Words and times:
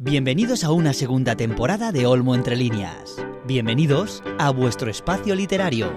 Bienvenidos 0.00 0.62
a 0.62 0.70
una 0.70 0.92
segunda 0.92 1.34
temporada 1.34 1.90
de 1.90 2.06
Olmo 2.06 2.36
Entre 2.36 2.54
Líneas. 2.54 3.16
Bienvenidos 3.46 4.22
a 4.38 4.50
vuestro 4.50 4.88
espacio 4.88 5.34
literario. 5.34 5.90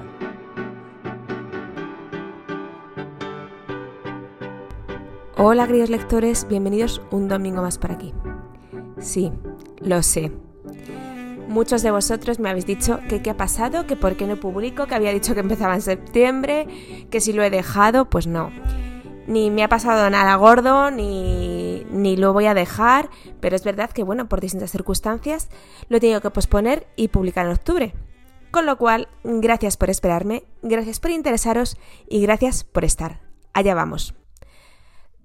Hola 5.38 5.68
queridos 5.68 5.92
lectores, 5.92 6.48
bienvenidos 6.50 7.04
un 7.12 7.28
domingo 7.28 7.62
más 7.62 7.78
por 7.78 7.92
aquí. 7.92 8.12
Sí, 8.98 9.32
lo 9.82 10.02
sé. 10.02 10.32
Muchos 11.48 11.84
de 11.84 11.92
vosotros 11.92 12.40
me 12.40 12.50
habéis 12.50 12.66
dicho 12.66 13.00
que 13.08 13.22
qué 13.22 13.30
ha 13.30 13.38
pasado, 13.38 13.86
que 13.86 13.96
por 13.96 14.18
qué 14.18 14.26
no 14.26 14.38
publico, 14.38 14.88
que 14.88 14.96
había 14.96 15.14
dicho 15.14 15.36
que 15.36 15.42
empezaba 15.42 15.76
en 15.76 15.84
septiembre, 15.84 17.06
que 17.12 17.22
si 17.22 17.34
lo 17.34 17.44
he 17.44 17.52
dejado, 17.52 18.10
pues 18.10 18.26
no. 18.26 18.50
Ni 19.28 19.52
me 19.52 19.64
ha 19.64 19.70
pasado 19.70 20.10
nada 20.10 20.36
gordo, 20.38 20.90
ni, 20.90 21.61
ni 21.92 22.16
lo 22.16 22.34
voy 22.34 22.46
a 22.46 22.54
dejar, 22.54 23.10
pero 23.40 23.56
es 23.56 23.64
verdad 23.64 23.92
que, 23.92 24.04
bueno, 24.04 24.28
por 24.30 24.42
distintas 24.42 24.72
circunstancias 24.72 25.50
lo 25.90 25.98
he 25.98 26.00
tenido 26.00 26.22
que 26.22 26.32
posponer 26.32 26.88
y 26.96 27.10
publicar 27.10 27.46
en 27.46 27.54
octubre. 27.54 27.94
Con 28.52 28.66
lo 28.66 28.78
cual, 28.78 29.08
gracias 29.24 29.78
por 29.78 29.90
esperarme, 29.90 30.44
gracias 30.62 31.00
por 31.00 31.12
interesaros 31.12 31.78
y 32.08 32.22
gracias 32.22 32.64
por 32.64 32.84
estar. 32.84 33.22
Allá 33.54 33.76
vamos. 33.76 34.14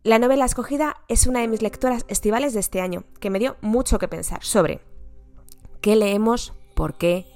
La 0.05 0.21
novela 0.21 0.45
escogida 0.45 0.99
es 1.09 1.27
una 1.27 1.41
de 1.41 1.49
mis 1.49 1.63
lectoras 1.63 2.05
estivales 2.07 2.55
de 2.55 2.61
este 2.61 2.81
año, 2.81 3.03
que 3.19 3.31
me 3.31 3.41
dio 3.41 3.57
mucho 3.61 3.99
que 3.99 4.07
pensar 4.07 4.45
sobre 4.45 4.81
qué 5.81 5.97
leemos, 5.97 6.55
por 6.75 6.97
qué, 6.97 7.27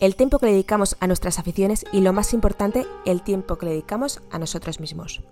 el 0.00 0.16
tiempo 0.16 0.38
que 0.38 0.46
le 0.46 0.52
dedicamos 0.52 0.96
a 1.00 1.06
nuestras 1.06 1.38
aficiones 1.38 1.84
y 1.92 2.00
lo 2.00 2.12
más 2.12 2.32
importante, 2.32 2.86
el 3.04 3.22
tiempo 3.22 3.56
que 3.58 3.66
le 3.66 3.72
dedicamos 3.72 4.22
a 4.30 4.38
nosotros 4.38 4.80
mismos. 4.80 5.22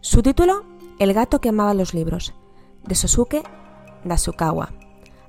Su 0.00 0.22
título, 0.22 0.64
El 1.00 1.12
gato 1.14 1.40
que 1.40 1.48
amaba 1.48 1.74
los 1.74 1.94
libros, 1.94 2.34
de 2.86 2.94
Sosuke 2.94 3.42
Nasukawa. 4.04 4.70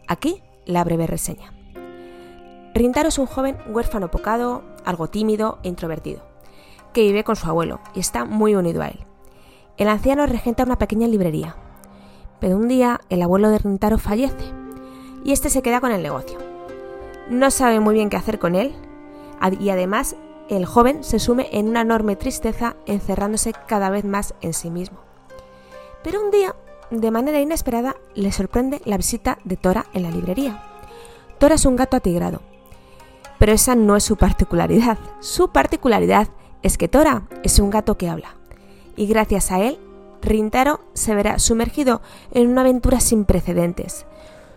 Aquí 0.08 0.42
la 0.66 0.84
breve 0.84 1.08
reseña. 1.08 1.54
Rintaro 2.74 3.10
es 3.10 3.18
un 3.18 3.26
joven 3.26 3.58
huérfano 3.68 4.12
pocado, 4.12 4.64
algo 4.86 5.08
tímido 5.08 5.60
e 5.64 5.70
introvertido, 5.70 6.22
que 6.94 7.02
vive 7.02 7.24
con 7.24 7.36
su 7.36 7.48
abuelo 7.48 7.80
y 7.96 8.00
está 8.00 8.26
muy 8.26 8.56
unido 8.56 8.82
a 8.82 8.90
él. 8.90 9.00
El 9.78 9.88
anciano 9.88 10.26
regenta 10.26 10.64
una 10.64 10.78
pequeña 10.78 11.08
librería, 11.08 11.56
pero 12.40 12.56
un 12.56 12.68
día 12.68 13.02
el 13.10 13.22
abuelo 13.22 13.50
de 13.50 13.58
Rintaro 13.60 13.98
fallece 13.98 14.54
y 15.24 15.32
este 15.32 15.50
se 15.50 15.62
queda 15.62 15.82
con 15.82 15.92
el 15.92 16.04
negocio. 16.04 16.38
No 17.30 17.52
sabe 17.52 17.80
muy 17.80 17.96
bien 17.96 18.10
qué 18.10 18.18
hacer 18.18 18.40
con 18.40 18.56
él 18.56 18.76
y 19.60 19.70
además 19.70 20.16
el 20.50 20.66
joven 20.66 21.04
se 21.04 21.20
sume 21.20 21.50
en 21.52 21.68
una 21.68 21.82
enorme 21.82 22.16
tristeza 22.16 22.76
encerrándose 22.86 23.54
cada 23.68 23.90
vez 23.90 24.06
más 24.06 24.34
en 24.42 24.54
sí 24.54 24.70
mismo. 24.70 25.00
Pero 26.04 26.24
un 26.24 26.32
día, 26.32 26.56
de 26.92 27.12
manera 27.12 27.40
inesperada, 27.40 27.96
le 28.16 28.32
sorprende 28.32 28.82
la 28.86 28.98
visita 28.98 29.40
de 29.44 29.58
Tora 29.58 29.86
en 29.94 30.04
la 30.04 30.12
librería. 30.12 30.64
Tora 31.40 31.56
es 31.56 31.66
un 31.66 31.76
gato 31.76 31.98
atigrado, 31.98 32.42
pero 33.40 33.52
esa 33.52 33.76
no 33.76 33.96
es 33.96 34.04
su 34.04 34.18
particularidad. 34.18 34.98
Su 35.20 35.52
particularidad 35.52 36.30
es 36.64 36.78
que 36.78 36.88
Tora 36.88 37.28
es 37.44 37.60
un 37.60 37.70
gato 37.70 37.98
que 37.98 38.10
habla 38.10 38.38
y 38.98 39.06
gracias 39.06 39.52
a 39.52 39.60
él, 39.62 39.80
Rintaro 40.22 40.82
se 40.94 41.16
verá 41.16 41.40
sumergido 41.40 42.02
en 42.32 42.50
una 42.50 42.62
aventura 42.62 43.00
sin 43.00 43.24
precedentes. 43.24 44.06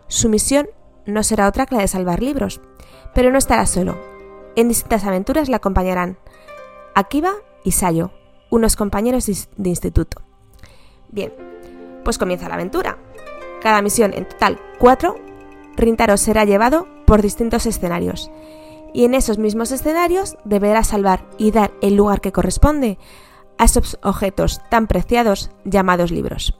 Su 0.08 0.28
misión 0.28 0.68
no 1.06 1.22
será 1.22 1.46
otra 1.46 1.66
que 1.66 1.76
la 1.76 1.82
de 1.82 1.88
salvar 1.88 2.22
libros, 2.22 2.60
pero 3.14 3.30
no 3.30 3.38
estará 3.38 3.66
solo. 3.66 3.96
En 4.56 4.68
distintas 4.68 5.04
aventuras 5.04 5.48
le 5.48 5.54
acompañarán 5.54 6.18
Akiba 6.94 7.34
y 7.62 7.72
Sayo, 7.72 8.10
unos 8.50 8.74
compañeros 8.74 9.26
de 9.26 9.68
instituto. 9.68 10.22
Bien, 11.10 11.32
pues 12.04 12.18
comienza 12.18 12.48
la 12.48 12.54
aventura. 12.54 12.98
Cada 13.62 13.82
misión, 13.82 14.12
en 14.14 14.26
total 14.28 14.58
cuatro, 14.78 15.16
Rintaro 15.76 16.16
será 16.16 16.44
llevado 16.44 16.88
por 17.06 17.22
distintos 17.22 17.66
escenarios. 17.66 18.30
Y 18.92 19.04
en 19.04 19.14
esos 19.14 19.38
mismos 19.38 19.70
escenarios 19.70 20.36
deberá 20.44 20.82
salvar 20.82 21.24
y 21.38 21.52
dar 21.52 21.72
el 21.80 21.96
lugar 21.96 22.20
que 22.20 22.32
corresponde 22.32 22.98
a 23.58 23.64
esos 23.64 23.98
objetos 24.02 24.60
tan 24.70 24.86
preciados 24.86 25.50
llamados 25.64 26.10
libros. 26.10 26.58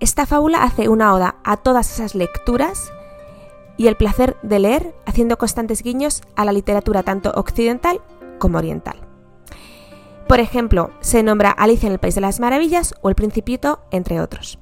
Esta 0.00 0.26
fábula 0.26 0.62
hace 0.62 0.88
una 0.88 1.12
oda 1.12 1.36
a 1.42 1.56
todas 1.56 1.92
esas 1.92 2.14
lecturas 2.14 2.92
y 3.76 3.86
el 3.86 3.96
placer 3.96 4.36
de 4.42 4.58
leer, 4.58 4.94
haciendo 5.06 5.38
constantes 5.38 5.82
guiños 5.82 6.22
a 6.36 6.44
la 6.44 6.52
literatura 6.52 7.02
tanto 7.02 7.32
occidental 7.34 8.00
como 8.38 8.58
oriental. 8.58 9.07
Por 10.28 10.40
ejemplo, 10.40 10.90
se 11.00 11.22
nombra 11.22 11.50
Alicia 11.50 11.86
en 11.86 11.94
el 11.94 11.98
País 11.98 12.14
de 12.14 12.20
las 12.20 12.38
Maravillas 12.38 12.94
o 13.00 13.08
El 13.08 13.14
Principito, 13.14 13.80
entre 13.90 14.20
otros. 14.20 14.58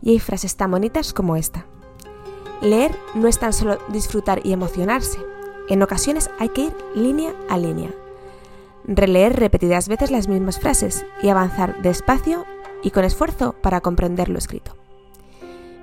Y 0.00 0.12
hay 0.12 0.18
frases 0.18 0.56
tan 0.56 0.70
bonitas 0.70 1.12
como 1.12 1.36
esta. 1.36 1.66
Leer 2.62 2.92
no 3.14 3.28
es 3.28 3.38
tan 3.38 3.52
solo 3.52 3.78
disfrutar 3.88 4.40
y 4.44 4.52
emocionarse. 4.52 5.18
En 5.68 5.82
ocasiones 5.82 6.30
hay 6.38 6.48
que 6.48 6.62
ir 6.62 6.76
línea 6.94 7.34
a 7.50 7.58
línea, 7.58 7.90
releer 8.86 9.38
repetidas 9.38 9.88
veces 9.88 10.10
las 10.10 10.26
mismas 10.26 10.58
frases 10.58 11.04
y 11.22 11.28
avanzar 11.28 11.82
despacio 11.82 12.46
y 12.82 12.90
con 12.90 13.04
esfuerzo 13.04 13.54
para 13.60 13.82
comprender 13.82 14.30
lo 14.30 14.38
escrito. 14.38 14.74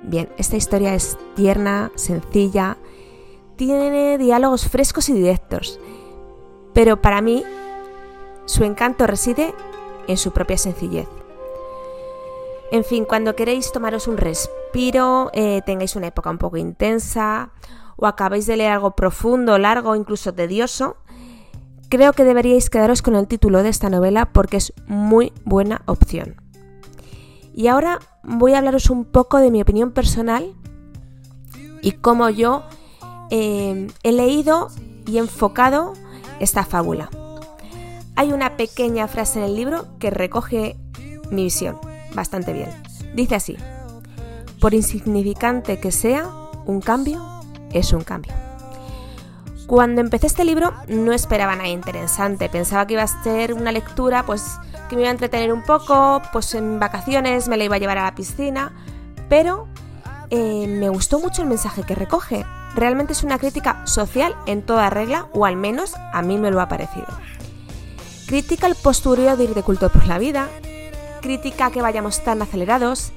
Bien, 0.02 0.28
esta 0.36 0.56
historia 0.56 0.94
es 0.94 1.16
tierna, 1.36 1.92
sencilla, 1.94 2.76
tiene 3.54 4.18
diálogos 4.18 4.68
frescos 4.68 5.08
y 5.08 5.12
directos, 5.12 5.78
pero 6.74 7.00
para 7.00 7.22
mí 7.22 7.44
su 8.46 8.64
encanto 8.64 9.06
reside 9.06 9.54
en 10.08 10.16
su 10.16 10.32
propia 10.32 10.58
sencillez. 10.58 11.08
En 12.72 12.84
fin, 12.84 13.04
cuando 13.04 13.36
queréis 13.36 13.70
tomaros 13.70 14.08
un 14.08 14.16
respiro, 14.16 15.30
eh, 15.34 15.62
tengáis 15.64 15.94
una 15.94 16.08
época 16.08 16.30
un 16.30 16.38
poco 16.38 16.56
intensa 16.56 17.50
o 17.96 18.06
acabáis 18.06 18.46
de 18.46 18.56
leer 18.56 18.72
algo 18.72 18.96
profundo, 18.96 19.58
largo, 19.58 19.94
incluso 19.94 20.34
tedioso, 20.34 20.96
Creo 21.88 22.12
que 22.12 22.24
deberíais 22.24 22.68
quedaros 22.68 23.00
con 23.00 23.14
el 23.14 23.28
título 23.28 23.62
de 23.62 23.68
esta 23.68 23.88
novela 23.90 24.32
porque 24.32 24.56
es 24.56 24.72
muy 24.88 25.32
buena 25.44 25.82
opción. 25.86 26.40
Y 27.54 27.68
ahora 27.68 28.00
voy 28.24 28.54
a 28.54 28.58
hablaros 28.58 28.90
un 28.90 29.04
poco 29.04 29.38
de 29.38 29.50
mi 29.50 29.62
opinión 29.62 29.92
personal 29.92 30.52
y 31.82 31.92
cómo 31.92 32.28
yo 32.28 32.64
eh, 33.30 33.88
he 34.02 34.12
leído 34.12 34.68
y 35.06 35.18
enfocado 35.18 35.92
esta 36.40 36.64
fábula. 36.64 37.08
Hay 38.16 38.32
una 38.32 38.56
pequeña 38.56 39.08
frase 39.08 39.38
en 39.38 39.44
el 39.44 39.56
libro 39.56 39.86
que 39.98 40.10
recoge 40.10 40.76
mi 41.30 41.44
visión 41.44 41.78
bastante 42.14 42.54
bien. 42.54 42.70
Dice 43.14 43.34
así, 43.34 43.56
por 44.60 44.72
insignificante 44.72 45.78
que 45.78 45.92
sea, 45.92 46.26
un 46.64 46.80
cambio 46.80 47.22
es 47.72 47.92
un 47.92 48.02
cambio. 48.02 48.32
Cuando 49.66 50.00
empecé 50.00 50.28
este 50.28 50.44
libro 50.44 50.72
no 50.88 51.12
esperaba 51.12 51.56
nada 51.56 51.68
interesante, 51.68 52.48
pensaba 52.48 52.86
que 52.86 52.94
iba 52.94 53.02
a 53.02 53.22
ser 53.22 53.52
una 53.52 53.70
lectura 53.70 54.24
pues 54.24 54.58
que 54.88 54.96
me 54.96 55.02
iba 55.02 55.10
a 55.10 55.12
entretener 55.12 55.52
un 55.52 55.62
poco, 55.62 56.22
pues 56.32 56.54
en 56.54 56.78
vacaciones 56.78 57.48
me 57.48 57.56
la 57.56 57.64
iba 57.64 57.76
a 57.76 57.78
llevar 57.78 57.98
a 57.98 58.04
la 58.04 58.14
piscina, 58.14 58.72
pero 59.28 59.66
eh, 60.30 60.66
me 60.68 60.88
gustó 60.88 61.18
mucho 61.18 61.42
el 61.42 61.48
mensaje 61.48 61.82
que 61.82 61.94
recoge. 61.94 62.46
Realmente 62.74 63.12
es 63.12 63.24
una 63.24 63.38
crítica 63.38 63.86
social 63.86 64.36
en 64.46 64.62
toda 64.62 64.88
regla, 64.88 65.26
o 65.32 65.44
al 65.44 65.56
menos 65.56 65.94
a 66.12 66.22
mí 66.22 66.38
me 66.38 66.50
lo 66.50 66.60
ha 66.60 66.68
parecido. 66.68 67.06
Critica 68.26 68.66
el 68.66 68.74
postureo 68.74 69.36
de 69.36 69.44
ir 69.44 69.54
de 69.54 69.62
culto 69.62 69.88
por 69.88 70.06
la 70.06 70.18
vida, 70.18 70.48
critica 71.20 71.70
que 71.70 71.80
vayamos 71.80 72.24
tan 72.24 72.42
acelerados, 72.42 73.12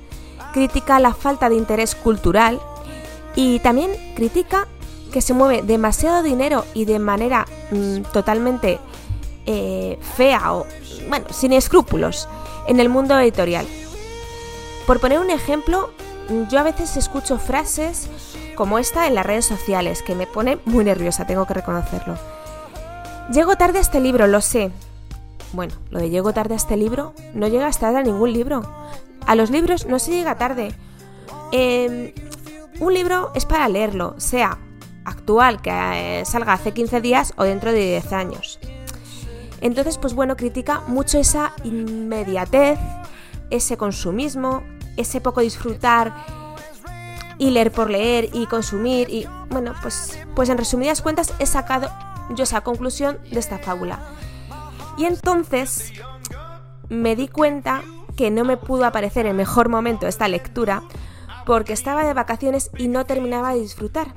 critica 0.53 0.99
la 0.99 1.13
falta 1.13 1.49
de 1.49 1.55
interés 1.55 1.95
cultural 1.95 2.59
y 3.35 3.59
también 3.59 3.91
critica 4.15 4.67
que 5.11 5.21
se 5.21 5.33
mueve 5.33 5.63
demasiado 5.63 6.21
dinero 6.21 6.65
y 6.75 6.85
de 6.85 6.99
manera 6.99 7.47
mm, 7.71 8.01
totalmente 8.13 8.79
eh, 9.47 9.97
fea 10.15 10.53
o, 10.53 10.67
bueno, 11.07 11.25
sin 11.31 11.53
escrúpulos 11.53 12.27
en 12.67 12.79
el 12.79 12.89
mundo 12.89 13.19
editorial. 13.19 13.65
Por 14.85 14.99
poner 14.99 15.19
un 15.19 15.31
ejemplo, 15.31 15.89
yo 16.49 16.59
a 16.59 16.63
veces 16.63 16.97
escucho 16.97 17.39
frases 17.39 18.07
como 18.55 18.77
esta 18.77 19.07
en 19.07 19.15
las 19.15 19.25
redes 19.25 19.45
sociales, 19.45 20.03
que 20.03 20.13
me 20.13 20.27
pone 20.27 20.59
muy 20.65 20.83
nerviosa, 20.83 21.25
tengo 21.25 21.47
que 21.47 21.55
reconocerlo. 21.55 22.17
Llego 23.31 23.55
tarde 23.55 23.79
a 23.79 23.81
este 23.81 23.99
libro, 23.99 24.27
lo 24.27 24.41
sé. 24.41 24.71
Bueno, 25.53 25.73
lo 25.89 25.99
de 25.99 26.09
llego 26.09 26.33
tarde 26.33 26.53
a 26.53 26.57
este 26.57 26.77
libro 26.77 27.13
no 27.33 27.47
llega 27.47 27.67
hasta 27.67 27.89
a 27.89 28.03
ningún 28.03 28.33
libro. 28.33 28.61
A 29.25 29.35
los 29.35 29.49
libros 29.49 29.87
no 29.87 29.99
se 29.99 30.11
llega 30.11 30.37
tarde. 30.37 30.73
Em, 31.51 32.13
un 32.79 32.93
libro 32.93 33.31
es 33.35 33.45
para 33.45 33.67
leerlo, 33.67 34.15
sea 34.17 34.59
actual 35.05 35.61
que 35.61 35.71
eh, 35.71 36.25
salga 36.25 36.53
hace 36.53 36.71
15 36.71 37.01
días 37.01 37.33
o 37.37 37.43
dentro 37.43 37.71
de 37.71 37.79
10 37.79 38.13
años. 38.13 38.59
Entonces, 39.61 39.97
pues 39.97 40.13
bueno, 40.13 40.37
critica 40.37 40.81
mucho 40.87 41.17
esa 41.17 41.53
inmediatez, 41.63 42.79
ese 43.49 43.75
consumismo, 43.75 44.63
ese 44.97 45.19
poco 45.19 45.41
disfrutar 45.41 46.13
y 47.37 47.49
leer 47.49 47.71
por 47.71 47.89
leer 47.89 48.29
y 48.33 48.45
consumir 48.45 49.09
y 49.09 49.25
bueno, 49.49 49.73
pues 49.81 50.19
pues 50.35 50.49
en 50.49 50.57
resumidas 50.57 51.01
cuentas 51.01 51.33
he 51.39 51.45
sacado 51.45 51.89
yo 52.35 52.43
esa 52.43 52.61
conclusión 52.61 53.17
de 53.31 53.39
esta 53.39 53.57
fábula. 53.57 53.99
Y 54.99 55.05
entonces 55.05 55.93
me 56.89 57.15
di 57.15 57.29
cuenta 57.29 57.83
que 58.17 58.29
no 58.31 58.43
me 58.43 58.57
pudo 58.57 58.83
aparecer 58.83 59.25
el 59.25 59.33
mejor 59.33 59.69
momento 59.69 60.07
esta 60.07 60.27
lectura 60.27 60.83
porque 61.45 61.71
estaba 61.71 62.03
de 62.03 62.13
vacaciones 62.13 62.69
y 62.77 62.89
no 62.89 63.05
terminaba 63.05 63.53
de 63.53 63.61
disfrutar. 63.61 64.07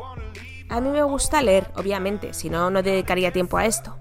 A 0.69 0.81
mí 0.81 0.88
me 0.88 1.05
gusta 1.05 1.40
leer, 1.40 1.70
obviamente, 1.76 2.34
si 2.34 2.50
no, 2.50 2.69
no 2.70 2.82
dedicaría 2.82 3.32
tiempo 3.32 3.58
a 3.58 3.67
esto. 3.67 3.96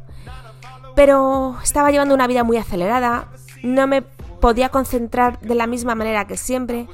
Pero 0.96 1.56
estaba 1.62 1.92
llevando 1.92 2.16
una 2.16 2.26
vida 2.26 2.44
muy 2.44 2.58
acelerada, 2.58 3.28
no 3.62 3.86
me 3.86 4.02
podía 4.02 4.70
concentrar 4.70 5.40
de 5.40 5.54
la 5.54 5.68
misma 5.68 5.94
manera 5.94 6.26
que 6.26 6.36
siempre 6.36 6.88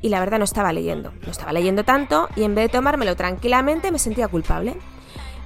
y 0.00 0.08
la 0.08 0.20
verdad 0.20 0.38
no 0.38 0.44
estaba 0.44 0.72
leyendo. 0.72 1.12
No 1.26 1.30
estaba 1.30 1.52
leyendo 1.52 1.84
tanto 1.84 2.30
y 2.36 2.44
en 2.44 2.54
vez 2.54 2.68
de 2.68 2.78
tomármelo 2.78 3.16
tranquilamente 3.16 3.92
me 3.92 3.98
sentía 3.98 4.28
culpable. 4.28 4.78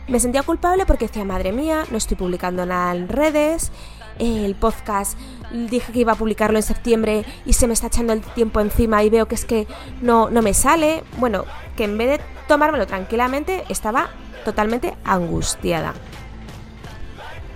Me 0.08 0.20
sentía 0.20 0.42
culpable 0.42 0.86
porque 0.86 1.06
decía, 1.06 1.24
madre 1.24 1.52
mía, 1.52 1.84
no 1.90 1.96
estoy 1.96 2.16
publicando 2.16 2.66
nada 2.66 2.94
en 2.94 3.08
redes, 3.08 3.72
el 4.18 4.54
podcast 4.54 5.18
dije 5.52 5.92
que 5.92 6.00
iba 6.00 6.12
a 6.12 6.16
publicarlo 6.16 6.58
en 6.58 6.62
septiembre 6.62 7.24
y 7.44 7.52
se 7.52 7.66
me 7.66 7.72
está 7.72 7.88
echando 7.88 8.12
el 8.12 8.20
tiempo 8.20 8.60
encima 8.60 9.02
y 9.02 9.10
veo 9.10 9.26
que 9.26 9.34
es 9.34 9.44
que 9.44 9.66
no, 10.02 10.30
no 10.30 10.42
me 10.42 10.54
sale. 10.54 11.02
Bueno, 11.18 11.44
que 11.76 11.84
en 11.84 11.98
vez 11.98 12.18
de 12.18 12.24
tomármelo 12.46 12.86
tranquilamente 12.86 13.64
estaba 13.68 14.10
totalmente 14.44 14.96
angustiada. 15.04 15.94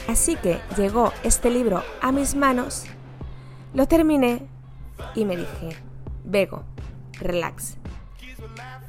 Así 0.09 0.37
que 0.37 0.59
llegó 0.77 1.13
este 1.23 1.51
libro 1.51 1.83
a 2.01 2.13
mis 2.13 2.35
manos, 2.35 2.85
lo 3.75 3.87
terminé 3.87 4.47
y 5.15 5.25
me 5.27 5.37
dije, 5.37 5.77
Vego, 6.25 6.65
relax. 7.21 7.77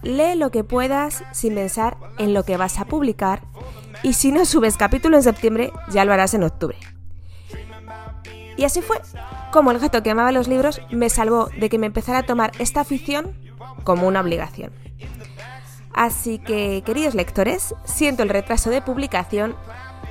Lee 0.01 0.35
lo 0.35 0.50
que 0.50 0.63
puedas 0.63 1.23
sin 1.31 1.55
pensar 1.55 1.97
en 2.17 2.33
lo 2.33 2.44
que 2.44 2.57
vas 2.57 2.79
a 2.79 2.85
publicar 2.85 3.41
y 4.04 4.13
si 4.13 4.31
no 4.31 4.46
subes 4.46 4.78
capítulo 4.78 5.18
en 5.18 5.24
septiembre, 5.24 5.72
ya 5.90 6.06
lo 6.06 6.13
harás 6.13 6.34
en 6.34 6.44
octubre. 6.44 6.78
Y 8.57 8.66
así 8.66 8.81
fue 8.81 8.98
como 9.51 9.72
el 9.72 9.80
gato 9.80 10.04
que 10.04 10.12
amaba 10.12 10.31
los 10.31 10.48
libros 10.48 10.81
me 10.92 11.10
salvó 11.10 11.50
de 11.57 11.69
que 11.69 11.78
me 11.78 11.88
empezara 11.88 12.19
a 12.19 12.25
tomar 12.25 12.51
esta 12.60 12.81
afición 12.81 13.34
como 13.84 14.07
una 14.07 14.22
obligación. 14.22 14.72
Así 15.94 16.40
que, 16.40 16.84
queridos 16.86 17.16
lectores, 17.16 17.74
siento 17.84 18.24
el 18.24 18.30
retraso 18.30 18.69
de 18.69 18.81
publicación, 18.81 19.56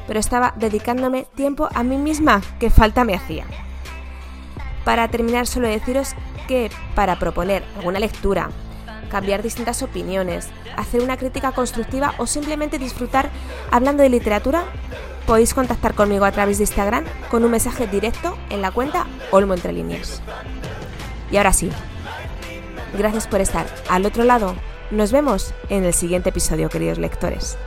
pero 0.06 0.18
estaba 0.18 0.54
dedicándome 0.56 1.26
tiempo 1.34 1.68
a 1.74 1.82
mí 1.82 1.96
misma, 1.96 2.42
que 2.58 2.70
falta 2.70 3.04
me 3.04 3.14
hacía. 3.14 3.44
Para 4.84 5.08
terminar, 5.08 5.46
solo 5.46 5.68
deciros 5.68 6.14
que 6.46 6.70
para 6.94 7.18
proponer 7.18 7.64
alguna 7.76 8.00
lectura, 8.00 8.50
cambiar 9.08 9.42
distintas 9.42 9.82
opiniones, 9.82 10.48
hacer 10.76 11.02
una 11.02 11.16
crítica 11.16 11.52
constructiva 11.52 12.14
o 12.18 12.26
simplemente 12.26 12.78
disfrutar 12.78 13.30
hablando 13.70 14.02
de 14.02 14.08
literatura, 14.08 14.64
podéis 15.26 15.54
contactar 15.54 15.94
conmigo 15.94 16.24
a 16.24 16.32
través 16.32 16.58
de 16.58 16.64
Instagram 16.64 17.04
con 17.30 17.44
un 17.44 17.50
mensaje 17.50 17.86
directo 17.86 18.36
en 18.50 18.62
la 18.62 18.70
cuenta 18.70 19.06
Olmo. 19.30 19.54
Y 21.30 21.36
ahora 21.36 21.52
sí, 21.52 21.70
gracias 22.96 23.26
por 23.26 23.40
estar 23.40 23.66
al 23.88 24.06
otro 24.06 24.24
lado. 24.24 24.54
Nos 24.90 25.12
vemos 25.12 25.52
en 25.68 25.84
el 25.84 25.92
siguiente 25.92 26.30
episodio, 26.30 26.70
queridos 26.70 26.98
lectores. 26.98 27.58